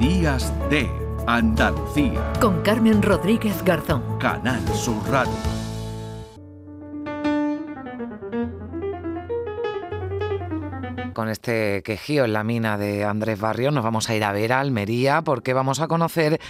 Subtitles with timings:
[0.00, 0.90] Días de
[1.26, 2.32] Andalucía.
[2.40, 4.18] Con Carmen Rodríguez Garzón.
[4.18, 5.30] Canal Sur Radio.
[11.12, 14.54] Con este quejío en la mina de Andrés Barrio nos vamos a ir a ver
[14.54, 16.40] a Almería porque vamos a conocer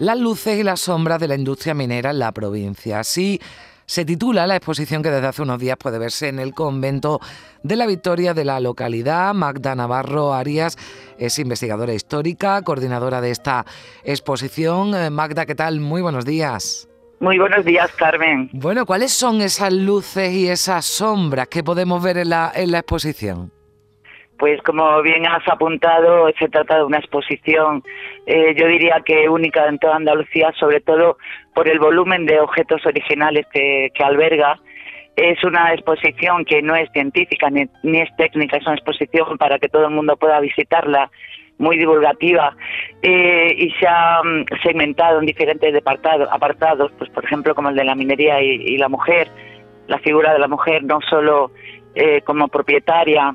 [0.00, 2.98] las luces y las sombras de la industria minera en la provincia.
[2.98, 3.40] Así
[3.86, 7.20] se titula la exposición que desde hace unos días puede verse en el convento
[7.62, 9.32] de la Victoria de la localidad.
[9.32, 10.76] Magda Navarro Arias
[11.18, 13.64] es investigadora histórica, coordinadora de esta
[14.04, 14.94] exposición.
[14.94, 15.80] Eh, Magda, ¿qué tal?
[15.80, 16.88] Muy buenos días.
[17.20, 18.50] Muy buenos días, Carmen.
[18.52, 22.80] Bueno, ¿cuáles son esas luces y esas sombras que podemos ver en la, en la
[22.80, 23.55] exposición?
[24.38, 27.82] Pues como bien has apuntado, se trata de una exposición,
[28.26, 31.16] eh, yo diría que única en toda Andalucía, sobre todo
[31.54, 34.58] por el volumen de objetos originales que, alberga.
[35.16, 37.62] Es una exposición que no es científica ni,
[37.98, 41.10] es técnica, es una exposición para que todo el mundo pueda visitarla,
[41.58, 42.54] muy divulgativa,
[43.00, 47.76] eh, y se ha mm, segmentado en diferentes apartados, apartados, pues por ejemplo como el
[47.76, 49.28] de la minería y, la mujer,
[49.86, 51.52] la figura de la mujer no solo
[51.94, 53.34] eh, como propietaria,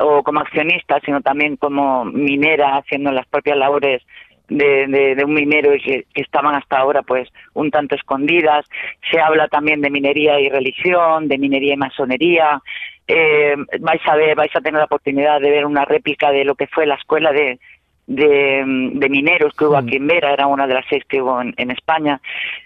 [0.00, 4.02] o como accionista, sino también como minera, haciendo las propias labores
[4.48, 8.66] de, de, un minero y que, estaban hasta ahora pues un tanto escondidas.
[9.10, 12.62] Se habla también de minería y religión, de minería y masonería.
[13.06, 16.54] Eh, vais a ver, vais a tener la oportunidad de ver una réplica de lo
[16.54, 17.58] que fue la escuela de,
[18.08, 21.70] de, mineros que hubo aquí en Vera, era una de las seis que hubo en,
[21.70, 22.20] España,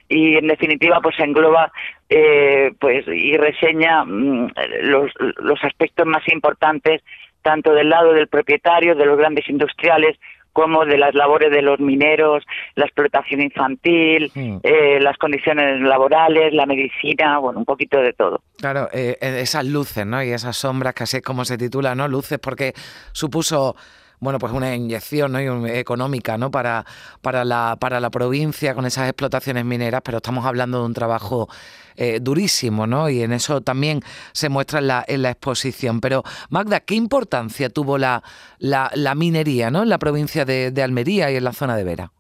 [0.09, 1.73] y en definitiva pues engloba
[2.15, 7.03] eh, pues y reseña mm, los, los aspectos más importantes
[7.43, 10.17] tanto del lado del propietario, de los grandes industriales,
[10.53, 16.67] como de las labores de los mineros, la explotación infantil, eh, las condiciones laborales, la
[16.67, 18.43] medicina, bueno, un poquito de todo.
[18.59, 20.23] Claro, eh, esas luces, ¿no?
[20.23, 22.07] Y esas sombras, que así es como se titula, ¿no?
[22.07, 22.75] Luces, porque
[23.13, 23.77] supuso
[24.23, 25.67] bueno, pues una inyección ¿no?
[25.67, 26.53] económica ¿no?
[26.53, 26.85] para,
[27.23, 31.49] para, la, para la provincia con esas explotaciones mineras, pero estamos hablando de un trabajo
[31.97, 33.11] eh, durísimo, ¿no?
[33.11, 33.99] Y en eso también
[34.31, 36.01] se muestra en la, en la exposición.
[36.01, 38.23] Pero, Magda, ¿qué importancia tuvo la,
[38.61, 39.83] la, minería ¿no?
[39.83, 42.11] en la provincia de, Almería y en la zona de Vera?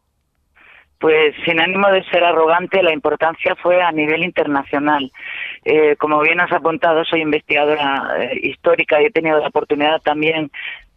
[0.98, 5.12] Pues sin ánimo de ser arrogante, la importancia fue a nivel internacional.
[5.64, 10.50] Eh, como bien has apuntado, soy investigadora eh, histórica y he tenido la oportunidad también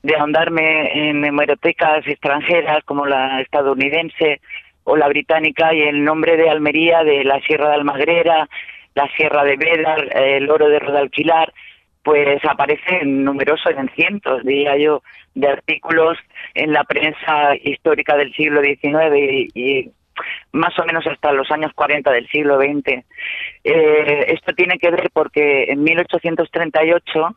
[0.06, 4.40] de ahondarme en hemerotecas extranjeras como la estadounidense
[4.84, 8.48] o la británica y el nombre de Almería, de la Sierra de Almagrera,
[8.94, 11.52] la Sierra de Bédar, el oro de Rodalquilar,
[12.04, 15.02] pues aparece en numerosos, en cientos, diría yo,
[15.34, 16.20] de artículos
[16.54, 19.90] en la prensa histórica del siglo XIX y,
[20.52, 23.04] más o menos hasta los años 40 del siglo XX.
[23.64, 27.36] Eh, esto tiene que ver porque en 1838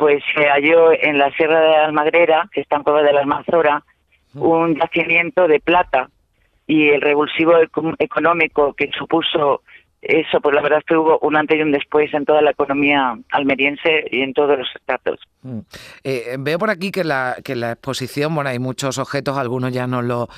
[0.00, 3.84] pues se halló en la Sierra de Almagrera, que está en Cueva de la Almanzora,
[4.32, 6.08] un yacimiento de plata
[6.66, 7.52] y el revulsivo
[7.98, 9.60] económico que supuso
[10.00, 12.52] eso, pues la verdad es que hubo un antes y un después en toda la
[12.52, 15.20] economía almeriense y en todos los estratos.
[15.42, 15.58] Mm.
[16.02, 19.86] Eh, veo por aquí que la, que la exposición, bueno, hay muchos objetos, algunos ya
[19.86, 20.30] nos lo,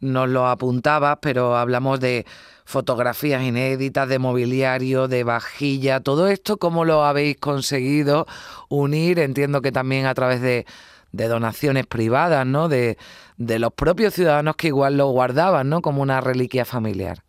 [0.00, 2.26] nos lo apuntabas, pero hablamos de
[2.64, 8.26] fotografías inéditas, de mobiliario, de vajilla, todo esto, ¿cómo lo habéis conseguido
[8.68, 9.18] unir?
[9.18, 10.66] Entiendo que también a través de,
[11.12, 12.68] donaciones privadas, ¿no?
[12.68, 12.96] De,
[13.36, 15.82] de los propios ciudadanos que igual lo guardaban, ¿no?
[15.82, 17.24] Como una reliquia familiar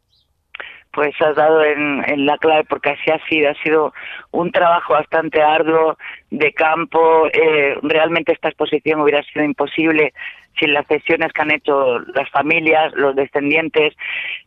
[0.94, 3.94] pues has dado en, en, la clave porque así ha sido, ha sido
[4.32, 5.98] un trabajo bastante arduo
[6.30, 10.14] de campo, eh, realmente esta exposición hubiera sido imposible
[10.60, 13.96] sin las cesiones que han hecho las familias, los descendientes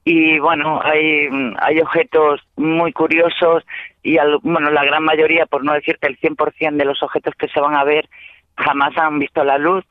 [0.05, 1.29] y bueno, hay,
[1.59, 3.65] hay objetos muy curiosos
[4.03, 7.61] y bueno, la gran mayoría, por no decirte el 100% de los objetos que se
[7.61, 8.09] van a ver
[8.57, 9.85] jamás han visto la luz,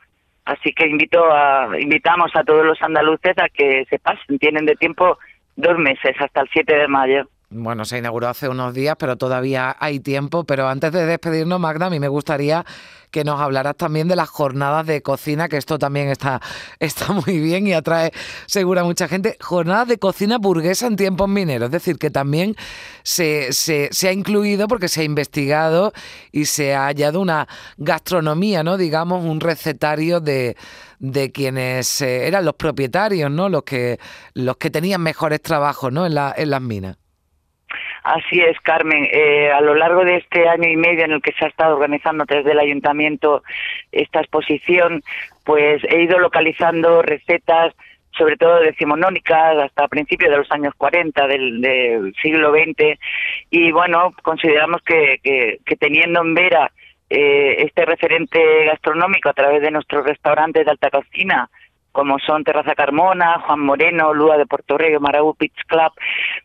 [0.46, 4.76] así que invito a, invitamos a todos los andaluces a que se pasen, tienen de
[4.76, 5.18] tiempo
[5.56, 7.30] dos meses, hasta el 7 de mayo.
[7.56, 10.44] Bueno, se inauguró hace unos días, pero todavía hay tiempo.
[10.44, 12.66] Pero antes de despedirnos, Magda, a mí me gustaría
[13.12, 16.42] que nos hablaras también de las jornadas de cocina, que esto también está,
[16.80, 18.12] está muy bien y atrae
[18.48, 19.38] seguro a mucha gente.
[19.40, 22.56] Jornadas de cocina burguesa en tiempos mineros, es decir, que también
[23.04, 25.94] se, se, se, ha incluido porque se ha investigado
[26.32, 27.48] y se ha hallado una
[27.78, 28.78] gastronomía, ¿no?
[28.78, 30.58] Digamos, un recetario de,
[30.98, 33.48] de quienes eh, eran los propietarios, ¿no?
[33.48, 34.00] Los que,
[34.34, 36.08] los que tenían mejores trabajos, ¿no?
[36.08, 37.03] En, la, en las minas.
[38.04, 39.08] Así es, Carmen.
[39.12, 41.76] Eh, a lo largo de este año y medio en el que se ha estado
[41.76, 43.44] organizando desde el ayuntamiento
[43.94, 45.02] esta exposición,
[45.46, 47.74] pues he ido localizando recetas,
[48.12, 53.00] sobre todo decimonónicas, hasta principios de los años 40 del, siglo XX.
[53.50, 56.72] Y bueno, consideramos que, que, teniendo en Vera
[57.10, 61.50] eh, este referente gastronómico a través de nuestros restaurantes de alta cocina,
[61.94, 65.94] como son Terraza Carmona, Juan Moreno, Lua de Puerto Rey, Marabú Beach Club,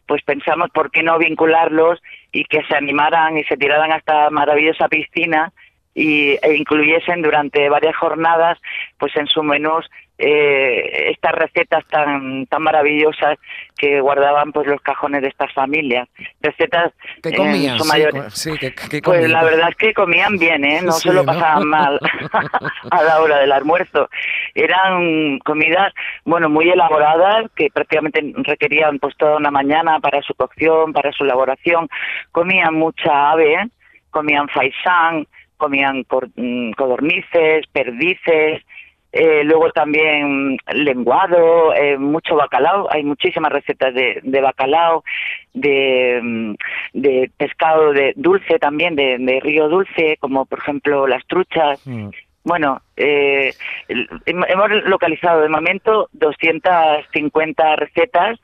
[0.06, 2.00] pues pensamos por qué no vincularlos
[2.30, 5.52] y que se animaran y se tiraran a esta maravillosa piscina
[5.94, 8.58] y, e incluyesen durante varias jornadas
[8.98, 13.38] pues en sus menús eh, estas recetas tan tan maravillosas
[13.76, 16.08] que guardaban pues los cajones de estas familias.
[16.40, 16.92] Recetas
[17.22, 17.78] que comían
[19.04, 22.00] pues la verdad es que comían bien eh no se lo pasaban mal
[22.90, 24.08] a la hora del almuerzo.
[24.54, 25.92] Eran comidas
[26.24, 31.24] bueno muy elaboradas que prácticamente requerían pues toda una mañana para su cocción para su
[31.24, 31.88] elaboración.
[32.32, 33.68] Comían mucha ave
[34.10, 35.26] comían faisán
[35.56, 36.04] comían
[36.36, 38.62] mm, codornices perdices
[39.10, 45.02] eh, luego también lenguado, eh, mucho bacalao, hay muchísimas recetas de, de bacalao,
[45.54, 46.54] de, mm,
[46.92, 51.80] de, pescado de dulce también, de, río dulce, como por ejemplo las truchas.
[51.86, 52.10] Mm.
[52.44, 53.52] Bueno, eh,
[54.26, 58.38] hemos localizado de momento 250 recetas,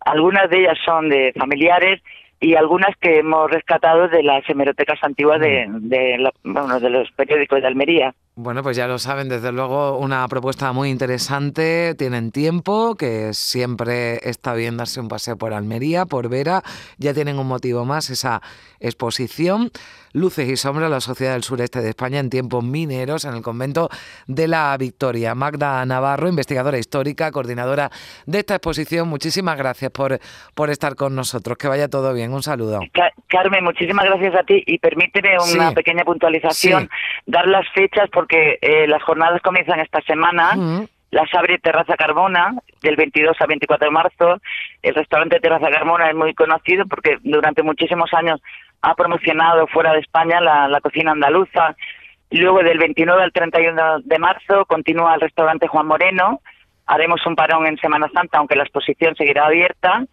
[0.00, 2.02] algunas de ellas son de familiares
[2.40, 5.88] y algunas que hemos rescatado de las hemerotecas antiguas de, mm.
[5.88, 8.14] de, bueno, de los periódicos de Almería.
[8.40, 11.96] Bueno, pues ya lo saben, desde luego una propuesta muy interesante.
[11.96, 16.62] Tienen tiempo, que siempre está bien darse un paseo por Almería, por Vera.
[16.98, 18.40] Ya tienen un motivo más, esa
[18.78, 19.72] exposición.
[20.12, 23.90] Luces y sombras, la sociedad del sureste de España en tiempos mineros, en el convento
[24.28, 25.34] de la Victoria.
[25.34, 27.90] Magda Navarro, investigadora histórica, coordinadora
[28.24, 29.08] de esta exposición.
[29.08, 30.18] Muchísimas gracias por,
[30.54, 31.58] por estar con nosotros.
[31.58, 32.32] Que vaya todo bien.
[32.32, 32.80] Un saludo.
[33.28, 36.88] Carmen, muchísimas gracias a ti y permíteme una pequeña puntualización,
[37.26, 40.86] dar las fechas por porque eh, las jornadas comienzan esta semana.
[41.10, 44.40] Las abre Terraza Carbona del 22 al 24 de marzo.
[44.82, 48.42] El restaurante Terraza Carbona es muy conocido porque durante muchísimos años
[48.82, 51.74] ha promocionado fuera de España la, cocina andaluza.
[52.30, 56.42] Luego del 29 al 31 de marzo continúa el restaurante Juan Moreno.
[56.86, 60.04] Haremos un parón en Semana Santa, aunque la exposición seguirá abierta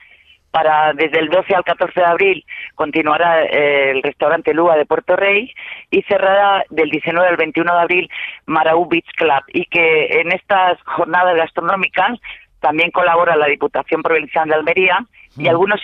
[0.56, 5.18] para desde el 12 al 14 de abril continuará eh, el restaurante Lua de Puerto
[5.18, 5.54] Rey
[5.92, 8.10] y cerrará del 19 al 21 de abril
[8.46, 12.18] Maraú Beach Club y que en estas jornadas gastronómicas
[12.62, 15.06] también colabora la Diputación Provincial de Almería
[15.36, 15.50] y mm.
[15.50, 15.82] algunos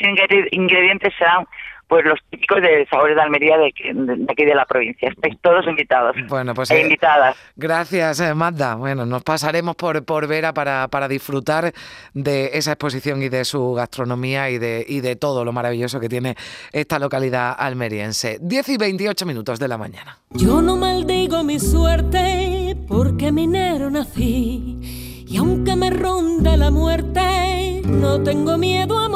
[0.52, 1.46] ingredientes serán
[1.92, 5.10] pues los típicos de sabores de Almería de, aquí de la provincia.
[5.10, 6.16] Estáis todos invitados.
[6.30, 7.36] Bueno, pues e eh, invitadas.
[7.58, 8.76] Gracias, eh, Magda.
[8.76, 11.74] Bueno, nos pasaremos por, por Vera para, para disfrutar
[12.14, 16.08] de esa exposición y de su gastronomía y de, y de todo lo maravilloso que
[16.08, 16.36] tiene
[16.72, 18.38] esta localidad almeriense.
[18.40, 20.18] 10 y 28 minutos de la mañana.
[20.30, 25.26] Yo no maldigo mi suerte porque minero nací.
[25.28, 29.10] Y aunque me ronde la muerte, no tengo miedo a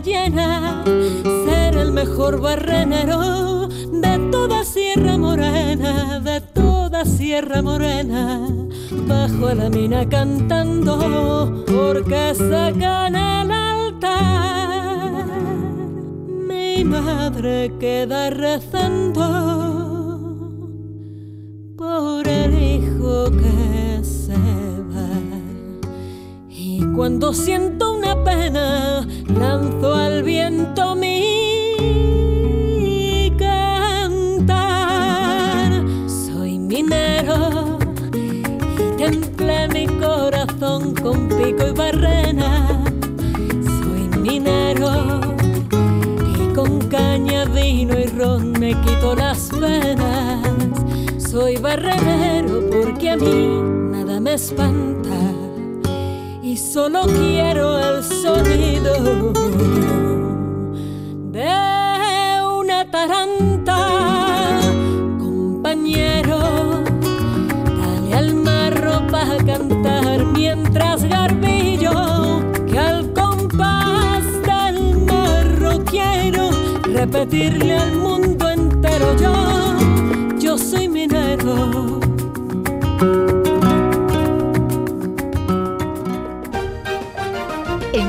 [0.00, 8.48] llena ser el mejor barrenero de toda Sierra Morena, de toda Sierra Morena.
[9.06, 15.26] Bajo la mina cantando porque sacan el altar.
[16.48, 19.24] Mi madre queda rezando
[21.76, 24.38] por el hijo que se
[26.98, 27.87] cuando siento
[29.38, 32.20] lanzo al viento mi
[33.38, 34.52] cantar.
[36.08, 37.78] Soy minero
[38.14, 38.42] y
[38.96, 42.82] temple mi corazón con pico y barrena.
[43.80, 45.20] Soy minero
[46.34, 50.46] y con caña, vino y ron me quito las penas.
[51.18, 53.60] Soy barrenero porque a mí
[53.92, 55.47] nada me espanta
[56.58, 59.32] solo quiero el sonido
[61.30, 61.48] de
[62.42, 64.58] una taranta,
[65.18, 66.84] compañero.
[67.78, 76.50] Dale al marro para cantar mientras garbillo, que al compás del marro quiero
[76.82, 82.00] repetirle al mundo entero yo, yo soy minero.